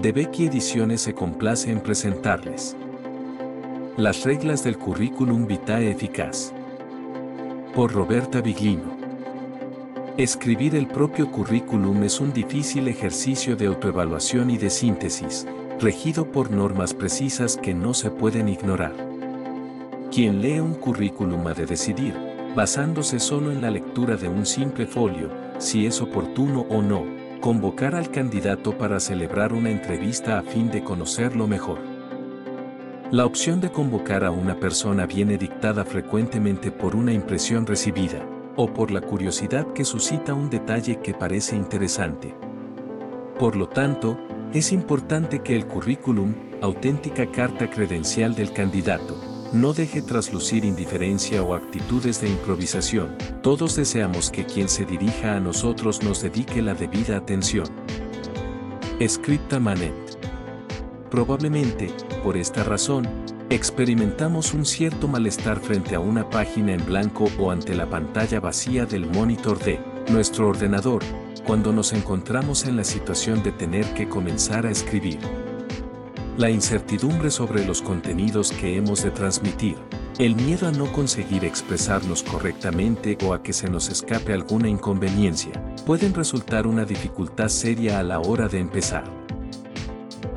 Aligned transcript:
De 0.00 0.12
Becky 0.12 0.46
Ediciones 0.46 1.02
se 1.02 1.12
complace 1.12 1.70
en 1.70 1.80
presentarles. 1.80 2.74
Las 3.98 4.24
reglas 4.24 4.64
del 4.64 4.78
currículum 4.78 5.46
vitae 5.46 5.90
eficaz. 5.90 6.54
Por 7.74 7.92
Roberta 7.92 8.40
Viglino. 8.40 8.96
Escribir 10.16 10.74
el 10.74 10.86
propio 10.86 11.30
currículum 11.30 12.02
es 12.02 12.18
un 12.18 12.32
difícil 12.32 12.88
ejercicio 12.88 13.56
de 13.56 13.66
autoevaluación 13.66 14.48
y 14.48 14.56
de 14.56 14.70
síntesis, 14.70 15.46
regido 15.78 16.32
por 16.32 16.50
normas 16.50 16.94
precisas 16.94 17.58
que 17.58 17.74
no 17.74 17.92
se 17.92 18.10
pueden 18.10 18.48
ignorar. 18.48 18.94
Quien 20.10 20.40
lee 20.40 20.60
un 20.60 20.76
currículum 20.76 21.46
ha 21.46 21.52
de 21.52 21.66
decidir, 21.66 22.14
basándose 22.56 23.20
solo 23.20 23.52
en 23.52 23.60
la 23.60 23.70
lectura 23.70 24.16
de 24.16 24.30
un 24.30 24.46
simple 24.46 24.86
folio, 24.86 25.28
si 25.58 25.84
es 25.84 26.00
oportuno 26.00 26.64
o 26.70 26.80
no, 26.80 27.04
convocar 27.40 27.94
al 27.94 28.10
candidato 28.10 28.76
para 28.76 29.00
celebrar 29.00 29.54
una 29.54 29.70
entrevista 29.70 30.38
a 30.38 30.42
fin 30.42 30.70
de 30.70 30.84
conocerlo 30.84 31.46
mejor. 31.46 31.78
La 33.10 33.24
opción 33.24 33.60
de 33.60 33.72
convocar 33.72 34.24
a 34.24 34.30
una 34.30 34.60
persona 34.60 35.06
viene 35.06 35.38
dictada 35.38 35.84
frecuentemente 35.84 36.70
por 36.70 36.94
una 36.94 37.12
impresión 37.12 37.66
recibida, 37.66 38.24
o 38.56 38.72
por 38.72 38.90
la 38.90 39.00
curiosidad 39.00 39.72
que 39.72 39.84
suscita 39.84 40.34
un 40.34 40.50
detalle 40.50 41.00
que 41.00 41.14
parece 41.14 41.56
interesante. 41.56 42.34
Por 43.38 43.56
lo 43.56 43.68
tanto, 43.68 44.18
es 44.52 44.70
importante 44.70 45.40
que 45.40 45.56
el 45.56 45.66
currículum, 45.66 46.34
auténtica 46.60 47.30
carta 47.30 47.70
credencial 47.70 48.34
del 48.34 48.52
candidato, 48.52 49.29
no 49.52 49.72
deje 49.72 50.00
traslucir 50.00 50.64
indiferencia 50.64 51.42
o 51.42 51.54
actitudes 51.54 52.20
de 52.20 52.28
improvisación. 52.28 53.16
Todos 53.42 53.76
deseamos 53.76 54.30
que 54.30 54.44
quien 54.44 54.68
se 54.68 54.84
dirija 54.84 55.36
a 55.36 55.40
nosotros 55.40 56.02
nos 56.02 56.22
dedique 56.22 56.62
la 56.62 56.74
debida 56.74 57.16
atención. 57.16 57.66
Scripta 59.06 59.58
Manet. 59.58 59.94
Probablemente, 61.10 61.90
por 62.22 62.36
esta 62.36 62.62
razón, 62.62 63.08
experimentamos 63.48 64.54
un 64.54 64.64
cierto 64.64 65.08
malestar 65.08 65.58
frente 65.58 65.96
a 65.96 66.00
una 66.00 66.30
página 66.30 66.72
en 66.72 66.86
blanco 66.86 67.28
o 67.38 67.50
ante 67.50 67.74
la 67.74 67.90
pantalla 67.90 68.38
vacía 68.38 68.86
del 68.86 69.06
monitor 69.06 69.58
de 69.58 69.80
nuestro 70.10 70.48
ordenador, 70.48 71.02
cuando 71.44 71.72
nos 71.72 71.92
encontramos 71.92 72.66
en 72.66 72.76
la 72.76 72.84
situación 72.84 73.42
de 73.42 73.50
tener 73.50 73.84
que 73.94 74.08
comenzar 74.08 74.66
a 74.66 74.70
escribir. 74.70 75.18
La 76.38 76.48
incertidumbre 76.48 77.30
sobre 77.30 77.66
los 77.66 77.82
contenidos 77.82 78.52
que 78.52 78.76
hemos 78.76 79.02
de 79.02 79.10
transmitir, 79.10 79.76
el 80.18 80.36
miedo 80.36 80.68
a 80.68 80.72
no 80.72 80.90
conseguir 80.92 81.44
expresarnos 81.44 82.22
correctamente 82.22 83.18
o 83.24 83.34
a 83.34 83.42
que 83.42 83.52
se 83.52 83.68
nos 83.68 83.88
escape 83.88 84.32
alguna 84.32 84.68
inconveniencia, 84.68 85.52
pueden 85.84 86.14
resultar 86.14 86.66
una 86.66 86.84
dificultad 86.84 87.48
seria 87.48 87.98
a 87.98 88.02
la 88.02 88.20
hora 88.20 88.48
de 88.48 88.58
empezar. 88.58 89.04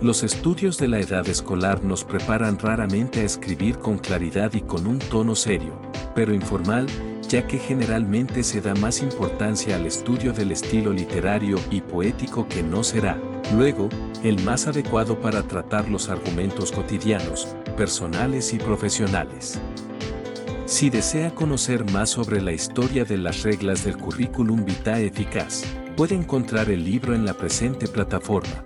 Los 0.00 0.24
estudios 0.24 0.78
de 0.78 0.88
la 0.88 0.98
edad 0.98 1.28
escolar 1.28 1.84
nos 1.84 2.02
preparan 2.02 2.58
raramente 2.58 3.20
a 3.20 3.24
escribir 3.24 3.78
con 3.78 3.98
claridad 3.98 4.52
y 4.54 4.62
con 4.62 4.86
un 4.88 4.98
tono 4.98 5.36
serio, 5.36 5.78
pero 6.14 6.34
informal, 6.34 6.86
ya 7.32 7.46
que 7.46 7.58
generalmente 7.58 8.42
se 8.42 8.60
da 8.60 8.74
más 8.74 9.00
importancia 9.00 9.76
al 9.76 9.86
estudio 9.86 10.34
del 10.34 10.52
estilo 10.52 10.92
literario 10.92 11.58
y 11.70 11.80
poético 11.80 12.46
que 12.46 12.62
no 12.62 12.84
será, 12.84 13.18
luego, 13.56 13.88
el 14.22 14.42
más 14.42 14.66
adecuado 14.66 15.18
para 15.18 15.42
tratar 15.42 15.88
los 15.88 16.10
argumentos 16.10 16.70
cotidianos, 16.72 17.56
personales 17.74 18.52
y 18.52 18.58
profesionales. 18.58 19.58
Si 20.66 20.90
desea 20.90 21.34
conocer 21.34 21.90
más 21.90 22.10
sobre 22.10 22.42
la 22.42 22.52
historia 22.52 23.06
de 23.06 23.16
las 23.16 23.44
reglas 23.44 23.82
del 23.82 23.96
currículum 23.96 24.66
vitae 24.66 25.06
eficaz, 25.06 25.64
puede 25.96 26.14
encontrar 26.14 26.68
el 26.68 26.84
libro 26.84 27.14
en 27.14 27.24
la 27.24 27.32
presente 27.32 27.88
plataforma. 27.88 28.62